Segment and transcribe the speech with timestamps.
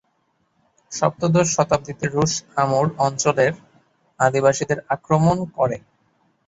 [0.91, 3.53] সপ্তদশ শতাব্দীতে রুশ আমুর অঞ্চলের
[4.19, 5.77] আদিবাসীদের আক্রমণ করে।